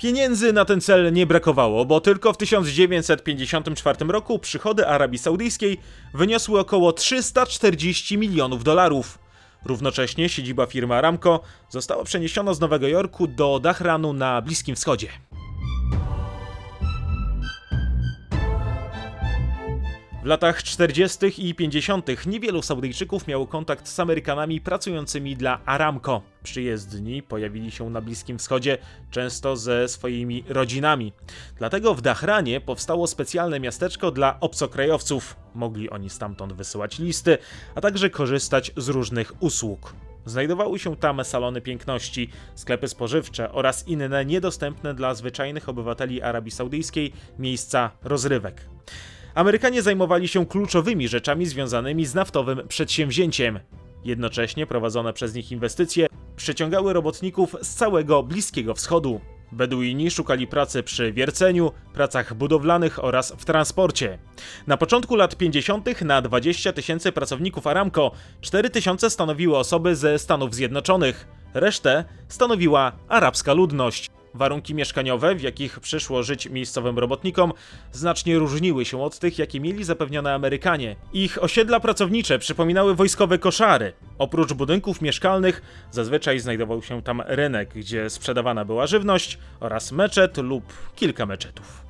Pieniędzy 0.00 0.52
na 0.52 0.64
ten 0.64 0.80
cel 0.80 1.12
nie 1.12 1.26
brakowało, 1.26 1.84
bo 1.84 2.00
tylko 2.00 2.32
w 2.32 2.36
1954 2.36 3.98
roku 4.08 4.38
przychody 4.38 4.86
Arabii 4.86 5.18
Saudyjskiej 5.18 5.78
wyniosły 6.14 6.60
około 6.60 6.92
340 6.92 8.18
milionów 8.18 8.64
dolarów. 8.64 9.18
Równocześnie 9.64 10.28
siedziba 10.28 10.66
firmy 10.66 10.94
Aramco 10.94 11.40
została 11.68 12.04
przeniesiona 12.04 12.54
z 12.54 12.60
Nowego 12.60 12.88
Jorku 12.88 13.26
do 13.26 13.60
Dahranu 13.62 14.12
na 14.12 14.42
Bliskim 14.42 14.76
Wschodzie. 14.76 15.08
W 20.22 20.26
latach 20.26 20.62
40. 20.62 21.48
i 21.48 21.54
50. 21.54 22.26
niewielu 22.26 22.62
Saudyjczyków 22.62 23.26
miało 23.26 23.46
kontakt 23.46 23.88
z 23.88 24.00
Amerykanami 24.00 24.60
pracującymi 24.60 25.36
dla 25.36 25.60
Aramco. 25.66 26.22
Przyjezdni 26.42 27.22
pojawili 27.22 27.70
się 27.70 27.90
na 27.90 28.00
Bliskim 28.00 28.38
Wschodzie 28.38 28.78
często 29.10 29.56
ze 29.56 29.88
swoimi 29.88 30.44
rodzinami. 30.48 31.12
Dlatego 31.56 31.94
w 31.94 32.02
Dahranie 32.02 32.60
powstało 32.60 33.06
specjalne 33.06 33.60
miasteczko 33.60 34.10
dla 34.10 34.40
obcokrajowców. 34.40 35.36
Mogli 35.54 35.90
oni 35.90 36.10
stamtąd 36.10 36.52
wysyłać 36.52 36.98
listy, 36.98 37.38
a 37.74 37.80
także 37.80 38.10
korzystać 38.10 38.72
z 38.76 38.88
różnych 38.88 39.42
usług. 39.42 39.94
Znajdowały 40.26 40.78
się 40.78 40.96
tam 40.96 41.24
salony 41.24 41.60
piękności, 41.60 42.30
sklepy 42.54 42.88
spożywcze 42.88 43.52
oraz 43.52 43.88
inne 43.88 44.24
niedostępne 44.24 44.94
dla 44.94 45.14
zwyczajnych 45.14 45.68
obywateli 45.68 46.22
Arabii 46.22 46.50
Saudyjskiej 46.50 47.12
miejsca 47.38 47.90
rozrywek. 48.02 48.64
Amerykanie 49.34 49.82
zajmowali 49.82 50.28
się 50.28 50.46
kluczowymi 50.46 51.08
rzeczami 51.08 51.46
związanymi 51.46 52.06
z 52.06 52.14
naftowym 52.14 52.68
przedsięwzięciem. 52.68 53.60
Jednocześnie 54.04 54.66
prowadzone 54.66 55.12
przez 55.12 55.34
nich 55.34 55.52
inwestycje 55.52 56.06
przyciągały 56.36 56.92
robotników 56.92 57.56
z 57.62 57.74
całego 57.74 58.22
Bliskiego 58.22 58.74
Wschodu. 58.74 59.20
Beduini 59.52 60.10
szukali 60.10 60.46
pracy 60.46 60.82
przy 60.82 61.12
wierceniu, 61.12 61.72
pracach 61.92 62.34
budowlanych 62.34 63.04
oraz 63.04 63.32
w 63.38 63.44
transporcie. 63.44 64.18
Na 64.66 64.76
początku 64.76 65.16
lat 65.16 65.36
50. 65.36 66.02
na 66.02 66.22
20 66.22 66.72
tysięcy 66.72 67.12
pracowników 67.12 67.66
Aramco 67.66 68.10
4 68.40 68.70
tysiące 68.70 69.10
stanowiły 69.10 69.56
osoby 69.56 69.96
ze 69.96 70.18
Stanów 70.18 70.54
Zjednoczonych. 70.54 71.28
Resztę 71.54 72.04
stanowiła 72.28 72.92
arabska 73.08 73.52
ludność. 73.52 74.10
Warunki 74.34 74.74
mieszkaniowe, 74.74 75.34
w 75.34 75.42
jakich 75.42 75.80
przyszło 75.80 76.22
żyć 76.22 76.48
miejscowym 76.48 76.98
robotnikom, 76.98 77.52
znacznie 77.92 78.38
różniły 78.38 78.84
się 78.84 79.02
od 79.02 79.18
tych, 79.18 79.38
jakie 79.38 79.60
mieli 79.60 79.84
zapewnione 79.84 80.34
Amerykanie. 80.34 80.96
Ich 81.12 81.42
osiedla 81.42 81.80
pracownicze 81.80 82.38
przypominały 82.38 82.94
wojskowe 82.94 83.38
koszary. 83.38 83.92
Oprócz 84.18 84.52
budynków 84.52 85.02
mieszkalnych, 85.02 85.62
zazwyczaj 85.90 86.40
znajdował 86.40 86.82
się 86.82 87.02
tam 87.02 87.22
rynek, 87.26 87.70
gdzie 87.74 88.10
sprzedawana 88.10 88.64
była 88.64 88.86
żywność 88.86 89.38
oraz 89.60 89.92
meczet 89.92 90.36
lub 90.36 90.64
kilka 90.96 91.26
meczetów. 91.26 91.84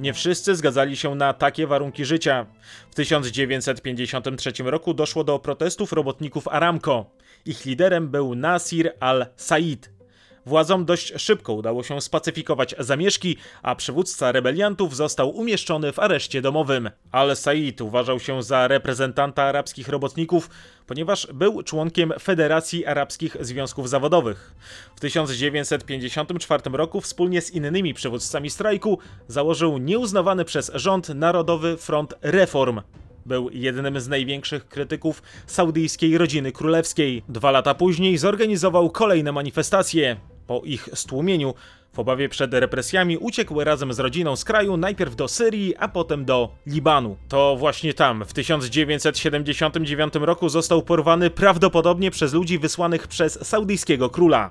Nie 0.00 0.12
wszyscy 0.12 0.56
zgadzali 0.56 0.96
się 0.96 1.14
na 1.14 1.32
takie 1.32 1.66
warunki 1.66 2.04
życia. 2.04 2.46
W 2.90 2.94
1953 2.94 4.52
roku 4.64 4.94
doszło 4.94 5.24
do 5.24 5.38
protestów 5.38 5.92
robotników 5.92 6.48
Aramco. 6.48 7.10
Ich 7.46 7.64
liderem 7.64 8.08
był 8.08 8.34
Nasir 8.34 8.92
al-Said. 9.00 9.99
Władzom 10.46 10.84
dość 10.84 11.12
szybko 11.16 11.52
udało 11.52 11.82
się 11.82 12.00
spacyfikować 12.00 12.74
zamieszki, 12.78 13.36
a 13.62 13.74
przywódca 13.74 14.32
rebeliantów 14.32 14.96
został 14.96 15.30
umieszczony 15.30 15.92
w 15.92 15.98
areszcie 15.98 16.42
domowym. 16.42 16.90
Al-Said 17.12 17.80
uważał 17.80 18.20
się 18.20 18.42
za 18.42 18.68
reprezentanta 18.68 19.42
arabskich 19.42 19.88
robotników, 19.88 20.50
ponieważ 20.86 21.26
był 21.34 21.62
członkiem 21.62 22.12
Federacji 22.20 22.86
Arabskich 22.86 23.36
Związków 23.40 23.88
Zawodowych. 23.88 24.54
W 24.96 25.00
1954 25.00 26.62
roku 26.72 27.00
wspólnie 27.00 27.42
z 27.42 27.50
innymi 27.50 27.94
przywódcami 27.94 28.50
strajku 28.50 28.98
założył 29.28 29.78
nieuznawany 29.78 30.44
przez 30.44 30.70
rząd 30.74 31.08
Narodowy 31.08 31.76
Front 31.76 32.14
Reform. 32.22 32.80
Był 33.26 33.50
jednym 33.52 34.00
z 34.00 34.08
największych 34.08 34.68
krytyków 34.68 35.22
saudyjskiej 35.46 36.18
rodziny 36.18 36.52
królewskiej. 36.52 37.22
Dwa 37.28 37.50
lata 37.50 37.74
później 37.74 38.18
zorganizował 38.18 38.90
kolejne 38.90 39.32
manifestacje. 39.32 40.16
Po 40.46 40.62
ich 40.64 40.88
stłumieniu, 40.94 41.54
w 41.92 41.98
obawie 41.98 42.28
przed 42.28 42.54
represjami, 42.54 43.18
uciekł 43.18 43.64
razem 43.64 43.92
z 43.92 43.98
rodziną 43.98 44.36
z 44.36 44.44
kraju 44.44 44.76
najpierw 44.76 45.16
do 45.16 45.28
Syrii, 45.28 45.76
a 45.76 45.88
potem 45.88 46.24
do 46.24 46.48
Libanu. 46.66 47.16
To 47.28 47.56
właśnie 47.56 47.94
tam, 47.94 48.24
w 48.24 48.32
1979 48.32 50.14
roku, 50.14 50.48
został 50.48 50.82
porwany 50.82 51.30
prawdopodobnie 51.30 52.10
przez 52.10 52.32
ludzi 52.32 52.58
wysłanych 52.58 53.08
przez 53.08 53.46
saudyjskiego 53.46 54.10
króla. 54.10 54.50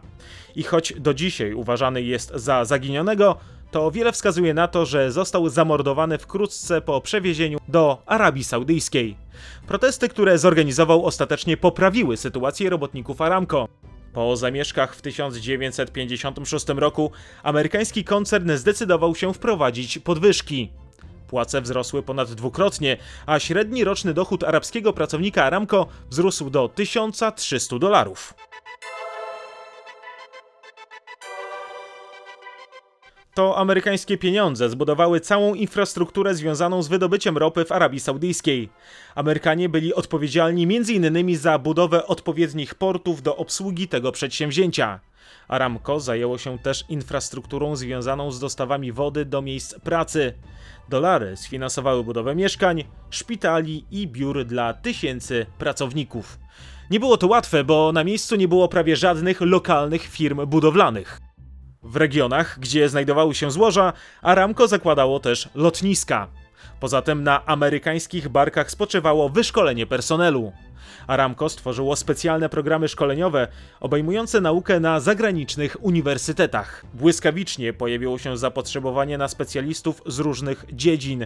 I 0.55 0.63
choć 0.63 0.93
do 0.97 1.13
dzisiaj 1.13 1.53
uważany 1.53 2.01
jest 2.01 2.31
za 2.35 2.65
zaginionego, 2.65 3.37
to 3.71 3.91
wiele 3.91 4.11
wskazuje 4.11 4.53
na 4.53 4.67
to, 4.67 4.85
że 4.85 5.11
został 5.11 5.49
zamordowany 5.49 6.17
wkrótce 6.17 6.81
po 6.81 7.01
przewiezieniu 7.01 7.57
do 7.67 8.01
Arabii 8.05 8.43
Saudyjskiej. 8.43 9.15
Protesty, 9.67 10.09
które 10.09 10.37
zorganizował, 10.37 11.05
ostatecznie 11.05 11.57
poprawiły 11.57 12.17
sytuację 12.17 12.69
robotników 12.69 13.21
Aramco. 13.21 13.67
Po 14.13 14.35
zamieszkach 14.35 14.95
w 14.95 15.01
1956 15.01 16.67
roku 16.67 17.11
amerykański 17.43 18.03
koncern 18.03 18.51
zdecydował 18.51 19.15
się 19.15 19.33
wprowadzić 19.33 19.99
podwyżki. 19.99 20.69
Płace 21.27 21.61
wzrosły 21.61 22.03
ponad 22.03 22.33
dwukrotnie, 22.33 22.97
a 23.25 23.39
średni 23.39 23.83
roczny 23.83 24.13
dochód 24.13 24.43
arabskiego 24.43 24.93
pracownika 24.93 25.43
Aramco 25.43 25.87
wzrósł 26.09 26.49
do 26.49 26.69
1300 26.69 27.79
dolarów. 27.79 28.33
To 33.39 33.57
amerykańskie 33.57 34.17
pieniądze 34.17 34.69
zbudowały 34.69 35.19
całą 35.19 35.53
infrastrukturę 35.53 36.35
związaną 36.35 36.81
z 36.83 36.87
wydobyciem 36.87 37.37
ropy 37.37 37.65
w 37.65 37.71
Arabii 37.71 37.99
Saudyjskiej. 37.99 38.69
Amerykanie 39.15 39.69
byli 39.69 39.93
odpowiedzialni 39.93 40.63
m.in. 40.63 41.37
za 41.37 41.59
budowę 41.59 42.07
odpowiednich 42.07 42.75
portów 42.75 43.21
do 43.21 43.37
obsługi 43.37 43.87
tego 43.87 44.11
przedsięwzięcia. 44.11 44.99
Aramco 45.47 45.99
zajęło 45.99 46.37
się 46.37 46.57
też 46.57 46.85
infrastrukturą 46.89 47.75
związaną 47.75 48.31
z 48.31 48.39
dostawami 48.39 48.91
wody 48.91 49.25
do 49.25 49.41
miejsc 49.41 49.79
pracy. 49.79 50.33
Dolary 50.89 51.37
sfinansowały 51.37 52.03
budowę 52.03 52.35
mieszkań, 52.35 52.83
szpitali 53.09 53.85
i 53.91 54.07
biur 54.07 54.45
dla 54.45 54.73
tysięcy 54.73 55.45
pracowników. 55.57 56.39
Nie 56.91 56.99
było 56.99 57.17
to 57.17 57.27
łatwe, 57.27 57.63
bo 57.63 57.91
na 57.91 58.03
miejscu 58.03 58.35
nie 58.35 58.47
było 58.47 58.67
prawie 58.67 58.95
żadnych 58.95 59.41
lokalnych 59.41 60.01
firm 60.03 60.45
budowlanych. 60.45 61.28
W 61.83 61.95
regionach, 61.95 62.59
gdzie 62.59 62.89
znajdowały 62.89 63.35
się 63.35 63.51
złoża, 63.51 63.93
Aramco 64.21 64.67
zakładało 64.67 65.19
też 65.19 65.49
lotniska. 65.55 66.27
Poza 66.79 67.01
tym 67.01 67.23
na 67.23 67.45
amerykańskich 67.45 68.29
barkach 68.29 68.71
spoczywało 68.71 69.29
wyszkolenie 69.29 69.87
personelu. 69.87 70.51
Aramco 71.07 71.49
stworzyło 71.49 71.95
specjalne 71.95 72.49
programy 72.49 72.87
szkoleniowe 72.87 73.47
obejmujące 73.79 74.41
naukę 74.41 74.79
na 74.79 74.99
zagranicznych 74.99 75.77
uniwersytetach. 75.81 76.85
Błyskawicznie 76.93 77.73
pojawiło 77.73 78.17
się 78.17 78.37
zapotrzebowanie 78.37 79.17
na 79.17 79.27
specjalistów 79.27 80.01
z 80.05 80.19
różnych 80.19 80.65
dziedzin. 80.73 81.25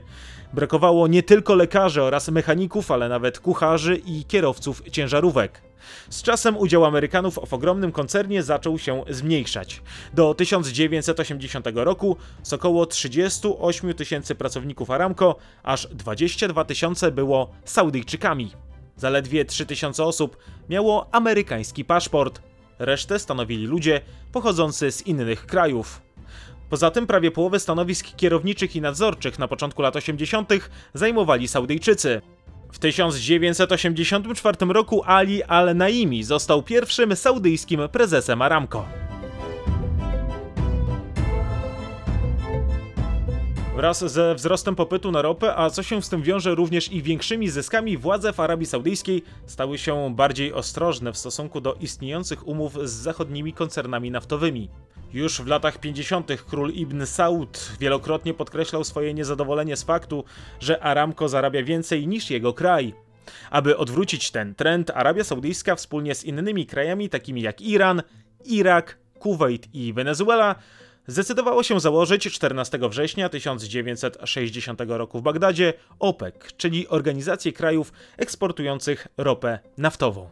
Brakowało 0.53 1.07
nie 1.07 1.23
tylko 1.23 1.55
lekarzy 1.55 2.03
oraz 2.03 2.29
mechaników, 2.29 2.91
ale 2.91 3.09
nawet 3.09 3.39
kucharzy 3.39 3.95
i 4.05 4.25
kierowców 4.25 4.83
ciężarówek. 4.91 5.61
Z 6.09 6.21
czasem 6.21 6.57
udział 6.57 6.85
Amerykanów 6.85 7.39
w 7.47 7.53
ogromnym 7.53 7.91
koncernie 7.91 8.43
zaczął 8.43 8.79
się 8.79 9.03
zmniejszać. 9.09 9.81
Do 10.13 10.33
1980 10.33 11.67
roku 11.75 12.17
z 12.43 12.53
około 12.53 12.85
38 12.85 13.93
tysięcy 13.93 14.35
pracowników 14.35 14.91
Aramco, 14.91 15.35
aż 15.63 15.87
22 15.87 16.65
tysiące 16.65 17.11
było 17.11 17.51
Saudyjczykami. 17.65 18.51
Zaledwie 18.97 19.45
3000 19.45 20.03
osób 20.03 20.37
miało 20.69 21.07
amerykański 21.11 21.85
paszport. 21.85 22.41
Resztę 22.79 23.19
stanowili 23.19 23.65
ludzie 23.65 24.01
pochodzący 24.31 24.91
z 24.91 25.07
innych 25.07 25.45
krajów. 25.45 26.01
Poza 26.69 26.91
tym 26.91 27.07
prawie 27.07 27.31
połowę 27.31 27.59
stanowisk 27.59 28.15
kierowniczych 28.15 28.75
i 28.75 28.81
nadzorczych 28.81 29.39
na 29.39 29.47
początku 29.47 29.81
lat 29.81 29.95
80. 29.95 30.49
zajmowali 30.93 31.47
Saudyjczycy. 31.47 32.21
W 32.71 32.79
1984 32.79 34.57
roku 34.69 35.03
Ali 35.05 35.43
Al-Naimi 35.43 36.23
został 36.23 36.63
pierwszym 36.63 37.15
saudyjskim 37.15 37.79
prezesem 37.91 38.41
Aramco. 38.41 38.85
Wraz 43.75 44.11
ze 44.11 44.35
wzrostem 44.35 44.75
popytu 44.75 45.11
na 45.11 45.21
ropę, 45.21 45.55
a 45.55 45.69
co 45.69 45.83
się 45.83 46.01
z 46.01 46.09
tym 46.09 46.21
wiąże 46.21 46.55
również 46.55 46.91
i 46.91 47.01
większymi 47.01 47.49
zyskami, 47.49 47.97
władze 47.97 48.33
w 48.33 48.39
Arabii 48.39 48.65
Saudyjskiej 48.65 49.23
stały 49.45 49.77
się 49.77 50.15
bardziej 50.15 50.53
ostrożne 50.53 51.13
w 51.13 51.17
stosunku 51.17 51.61
do 51.61 51.73
istniejących 51.73 52.47
umów 52.47 52.89
z 52.89 52.91
zachodnimi 52.91 53.53
koncernami 53.53 54.11
naftowymi. 54.11 54.69
Już 55.13 55.41
w 55.41 55.47
latach 55.47 55.77
50. 55.77 56.31
król 56.47 56.71
Ibn 56.71 57.05
Saud 57.05 57.71
wielokrotnie 57.79 58.33
podkreślał 58.33 58.83
swoje 58.83 59.13
niezadowolenie 59.13 59.77
z 59.77 59.83
faktu, 59.83 60.23
że 60.59 60.83
Aramco 60.83 61.29
zarabia 61.29 61.63
więcej 61.63 62.07
niż 62.07 62.29
jego 62.29 62.53
kraj. 62.53 62.93
Aby 63.49 63.77
odwrócić 63.77 64.31
ten 64.31 64.55
trend, 64.55 64.91
Arabia 64.91 65.23
Saudyjska 65.23 65.75
wspólnie 65.75 66.15
z 66.15 66.23
innymi 66.23 66.65
krajami 66.65 67.09
takimi 67.09 67.41
jak 67.41 67.61
Iran, 67.61 68.03
Irak, 68.45 68.97
Kuwait 69.19 69.67
i 69.73 69.93
Wenezuela 69.93 70.55
zdecydowało 71.07 71.63
się 71.63 71.79
założyć 71.79 72.23
14 72.23 72.79
września 72.89 73.29
1960 73.29 74.81
roku 74.87 75.19
w 75.19 75.21
Bagdadzie 75.21 75.73
OPEC, 75.99 76.35
czyli 76.57 76.87
Organizację 76.87 77.53
Krajów 77.53 77.93
Eksportujących 78.17 79.07
Ropę 79.17 79.59
Naftową. 79.77 80.29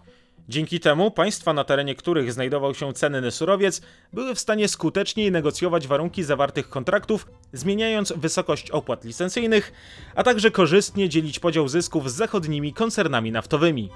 Dzięki 0.50 0.80
temu 0.80 1.12
państwa, 1.12 1.54
na 1.54 1.64
terenie 1.64 1.96
których 1.96 2.34
znajdował 2.34 2.74
się 2.74 2.94
cenny 2.94 3.32
surowiec, 3.32 3.82
były 4.14 4.36
w 4.36 4.40
stanie 4.40 4.68
skuteczniej 4.68 5.32
negocjować 5.32 5.88
warunki 5.88 6.24
zawartych 6.24 6.70
kontraktów, 6.70 7.28
zmieniając 7.54 8.14
wysokość 8.18 8.72
opłat 8.72 9.06
licencyjnych, 9.06 9.72
a 10.16 10.24
także 10.24 10.52
korzystnie 10.52 11.10
dzielić 11.10 11.40
podział 11.40 11.68
zysków 11.68 12.12
z 12.12 12.16
zachodnimi 12.16 12.74
koncernami 12.74 13.32
naftowymi. 13.32 13.90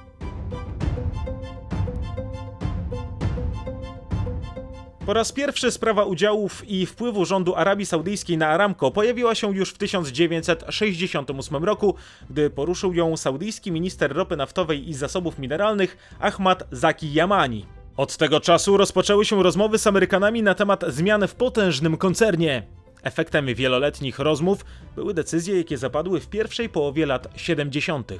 Po 5.05 5.13
raz 5.13 5.31
pierwszy 5.31 5.71
sprawa 5.71 6.03
udziałów 6.03 6.69
i 6.69 6.85
wpływu 6.85 7.25
rządu 7.25 7.55
Arabii 7.55 7.85
Saudyjskiej 7.85 8.37
na 8.37 8.47
Aramco 8.47 8.91
pojawiła 8.91 9.35
się 9.35 9.55
już 9.55 9.69
w 9.69 9.77
1968 9.77 11.63
roku, 11.63 11.95
gdy 12.29 12.49
poruszył 12.49 12.93
ją 12.93 13.17
saudyjski 13.17 13.71
minister 13.71 14.13
ropy 14.13 14.37
naftowej 14.37 14.89
i 14.89 14.93
zasobów 14.93 15.39
mineralnych 15.39 16.15
Ahmad 16.19 16.63
Zaki 16.71 17.13
Yamani. 17.13 17.65
Od 17.97 18.17
tego 18.17 18.39
czasu 18.39 18.77
rozpoczęły 18.77 19.25
się 19.25 19.43
rozmowy 19.43 19.77
z 19.77 19.87
Amerykanami 19.87 20.43
na 20.43 20.55
temat 20.55 20.83
zmian 20.87 21.27
w 21.27 21.35
potężnym 21.35 21.97
koncernie. 21.97 22.63
Efektem 23.03 23.55
wieloletnich 23.55 24.19
rozmów 24.19 24.65
były 24.95 25.13
decyzje, 25.13 25.57
jakie 25.57 25.77
zapadły 25.77 26.19
w 26.19 26.27
pierwszej 26.27 26.69
połowie 26.69 27.05
lat 27.05 27.27
70. 27.35 28.11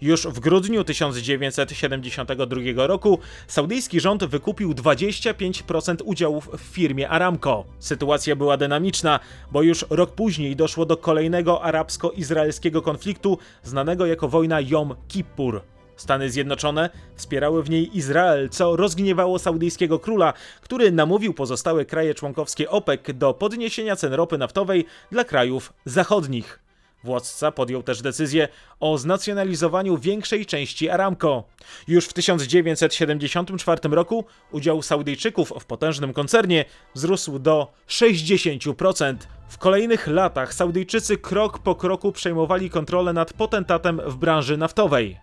Już 0.00 0.26
w 0.26 0.40
grudniu 0.40 0.84
1972 0.84 2.86
roku 2.86 3.18
saudyjski 3.46 4.00
rząd 4.00 4.24
wykupił 4.24 4.72
25% 4.72 5.96
udziałów 6.04 6.50
w 6.58 6.60
firmie 6.60 7.08
Aramco. 7.08 7.64
Sytuacja 7.78 8.36
była 8.36 8.56
dynamiczna, 8.56 9.20
bo 9.52 9.62
już 9.62 9.84
rok 9.90 10.12
później 10.12 10.56
doszło 10.56 10.86
do 10.86 10.96
kolejnego 10.96 11.62
arabsko-izraelskiego 11.62 12.82
konfliktu 12.82 13.38
znanego 13.62 14.06
jako 14.06 14.28
wojna 14.28 14.60
Jom 14.60 14.94
Kippur. 15.08 15.62
Stany 15.96 16.30
Zjednoczone 16.30 16.90
wspierały 17.16 17.62
w 17.62 17.70
niej 17.70 17.96
Izrael, 17.96 18.48
co 18.48 18.76
rozgniewało 18.76 19.38
saudyjskiego 19.38 19.98
króla, 19.98 20.32
który 20.60 20.92
namówił 20.92 21.34
pozostałe 21.34 21.84
kraje 21.84 22.14
członkowskie 22.14 22.70
OPEC 22.70 23.00
do 23.14 23.34
podniesienia 23.34 23.96
cen 23.96 24.12
ropy 24.12 24.38
naftowej 24.38 24.84
dla 25.10 25.24
krajów 25.24 25.72
zachodnich. 25.84 26.67
Władca 27.04 27.52
podjął 27.52 27.82
też 27.82 28.02
decyzję 28.02 28.48
o 28.80 28.98
znacjonalizowaniu 28.98 29.98
większej 29.98 30.46
części 30.46 30.90
Aramco. 30.90 31.44
Już 31.88 32.06
w 32.06 32.12
1974 32.12 33.80
roku 33.90 34.24
udział 34.52 34.82
Saudyjczyków 34.82 35.52
w 35.60 35.64
potężnym 35.64 36.12
koncernie 36.12 36.64
wzrósł 36.94 37.38
do 37.38 37.72
60%. 37.88 39.16
W 39.48 39.58
kolejnych 39.58 40.06
latach 40.06 40.54
Saudyjczycy 40.54 41.18
krok 41.18 41.58
po 41.58 41.74
kroku 41.74 42.12
przejmowali 42.12 42.70
kontrolę 42.70 43.12
nad 43.12 43.32
potentatem 43.32 44.00
w 44.06 44.16
branży 44.16 44.56
naftowej. 44.56 45.20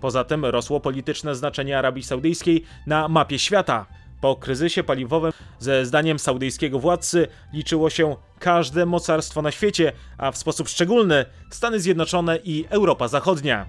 Poza 0.00 0.24
tym 0.24 0.44
rosło 0.44 0.80
polityczne 0.80 1.34
znaczenie 1.34 1.78
Arabii 1.78 2.02
Saudyjskiej 2.02 2.64
na 2.86 3.08
mapie 3.08 3.38
świata. 3.38 3.86
Po 4.20 4.36
kryzysie 4.36 4.82
paliwowym, 4.82 5.32
ze 5.58 5.86
zdaniem 5.86 6.18
saudyjskiego 6.18 6.78
władcy, 6.78 7.28
liczyło 7.52 7.90
się 7.90 8.16
każde 8.38 8.86
mocarstwo 8.86 9.42
na 9.42 9.50
świecie, 9.50 9.92
a 10.18 10.32
w 10.32 10.36
sposób 10.38 10.68
szczególny 10.68 11.24
Stany 11.50 11.80
Zjednoczone 11.80 12.38
i 12.44 12.64
Europa 12.70 13.08
Zachodnia. 13.08 13.66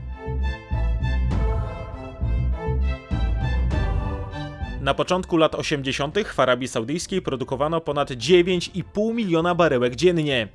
Na 4.85 4.93
początku 4.93 5.37
lat 5.37 5.55
80. 5.55 6.27
w 6.27 6.39
Arabii 6.39 6.67
Saudyjskiej 6.67 7.21
produkowano 7.21 7.81
ponad 7.81 8.11
9,5 8.11 9.13
miliona 9.13 9.55
baryłek 9.55 9.95
dziennie. 9.95 10.47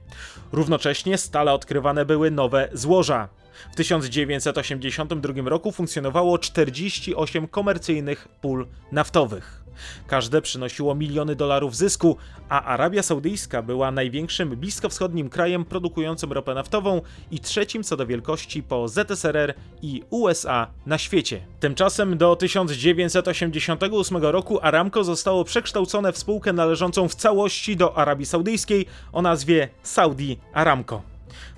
Równocześnie 0.52 1.18
stale 1.18 1.52
odkrywane 1.52 2.04
były 2.04 2.30
nowe 2.30 2.68
złoża. 2.72 3.28
W 3.72 3.76
1982 3.76 5.32
roku 5.44 5.72
funkcjonowało 5.72 6.38
48 6.38 7.48
komercyjnych 7.48 8.28
pól 8.40 8.66
naftowych. 8.92 9.59
Każde 10.06 10.42
przynosiło 10.42 10.94
miliony 10.94 11.36
dolarów 11.36 11.76
zysku, 11.76 12.16
a 12.48 12.62
Arabia 12.64 13.02
Saudyjska 13.02 13.62
była 13.62 13.90
największym 13.90 14.56
bliskowschodnim 14.56 15.28
krajem 15.28 15.64
produkującym 15.64 16.32
ropę 16.32 16.54
naftową 16.54 17.02
i 17.30 17.40
trzecim 17.40 17.82
co 17.82 17.96
do 17.96 18.06
wielkości 18.06 18.62
po 18.62 18.88
ZSRR 18.88 19.54
i 19.82 20.02
USA 20.10 20.66
na 20.86 20.98
świecie. 20.98 21.40
Tymczasem 21.60 22.18
do 22.18 22.36
1988 22.36 24.22
roku 24.22 24.58
Aramco 24.62 25.04
zostało 25.04 25.44
przekształcone 25.44 26.12
w 26.12 26.18
spółkę 26.18 26.52
należącą 26.52 27.08
w 27.08 27.14
całości 27.14 27.76
do 27.76 27.96
Arabii 27.96 28.26
Saudyjskiej 28.26 28.86
o 29.12 29.22
nazwie 29.22 29.68
Saudi 29.82 30.36
Aramco. 30.52 31.02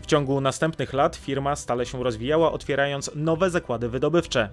W 0.02 0.06
ciągu 0.06 0.40
następnych 0.40 0.92
lat 0.92 1.16
firma 1.16 1.56
stale 1.56 1.86
się 1.86 2.04
rozwijała, 2.04 2.52
otwierając 2.52 3.10
nowe 3.14 3.50
zakłady 3.50 3.88
wydobywcze. 3.88 4.48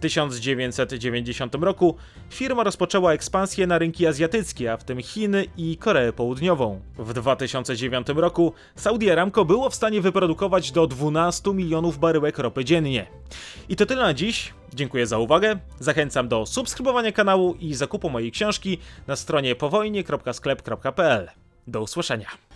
W 0.00 0.02
1990 0.02 1.54
roku 1.54 1.96
firma 2.30 2.64
rozpoczęła 2.64 3.12
ekspansję 3.12 3.66
na 3.66 3.78
rynki 3.78 4.06
azjatyckie, 4.06 4.72
a 4.72 4.76
w 4.76 4.84
tym 4.84 5.02
Chiny 5.02 5.46
i 5.56 5.76
Koreę 5.76 6.12
Południową. 6.12 6.80
W 6.98 7.12
2009 7.12 8.06
roku 8.08 8.52
Saudi 8.76 9.10
Aramco 9.10 9.44
było 9.44 9.70
w 9.70 9.74
stanie 9.74 10.00
wyprodukować 10.00 10.72
do 10.72 10.86
12 10.86 11.54
milionów 11.54 11.98
baryłek 11.98 12.38
ropy 12.38 12.64
dziennie. 12.64 13.06
I 13.68 13.76
to 13.76 13.86
tyle 13.86 14.02
na 14.02 14.14
dziś. 14.14 14.54
Dziękuję 14.74 15.06
za 15.06 15.18
uwagę. 15.18 15.58
Zachęcam 15.80 16.28
do 16.28 16.46
subskrybowania 16.46 17.12
kanału 17.12 17.54
i 17.54 17.74
zakupu 17.74 18.10
mojej 18.10 18.32
książki 18.32 18.78
na 19.06 19.16
stronie 19.16 19.54
powojnie.sklep.pl. 19.54 21.28
Do 21.66 21.80
usłyszenia. 21.80 22.49